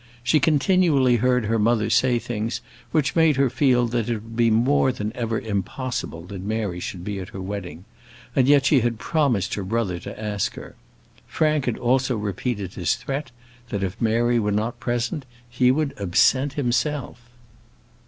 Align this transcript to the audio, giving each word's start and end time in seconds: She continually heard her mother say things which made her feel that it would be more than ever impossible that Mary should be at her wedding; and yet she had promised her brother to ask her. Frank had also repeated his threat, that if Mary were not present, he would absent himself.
She 0.23 0.39
continually 0.39 1.17
heard 1.17 1.45
her 1.45 1.59
mother 1.59 1.87
say 1.91 2.17
things 2.17 2.61
which 2.91 3.15
made 3.15 3.35
her 3.35 3.51
feel 3.51 3.85
that 3.89 4.09
it 4.09 4.15
would 4.15 4.35
be 4.35 4.49
more 4.49 4.91
than 4.91 5.15
ever 5.15 5.39
impossible 5.39 6.23
that 6.25 6.41
Mary 6.41 6.79
should 6.79 7.03
be 7.03 7.19
at 7.19 7.29
her 7.29 7.39
wedding; 7.39 7.85
and 8.35 8.47
yet 8.47 8.65
she 8.65 8.79
had 8.79 8.97
promised 8.97 9.53
her 9.53 9.63
brother 9.63 9.99
to 9.99 10.19
ask 10.19 10.55
her. 10.55 10.73
Frank 11.27 11.65
had 11.67 11.77
also 11.77 12.17
repeated 12.17 12.73
his 12.73 12.95
threat, 12.95 13.29
that 13.69 13.83
if 13.83 14.01
Mary 14.01 14.39
were 14.39 14.51
not 14.51 14.79
present, 14.79 15.23
he 15.47 15.69
would 15.69 15.93
absent 15.99 16.53
himself. 16.53 17.19